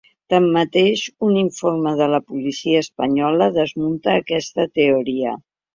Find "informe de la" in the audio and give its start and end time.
1.43-2.21